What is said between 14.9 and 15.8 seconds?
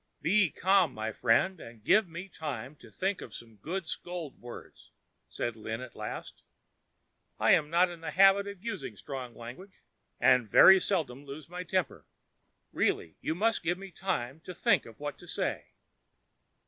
what to say."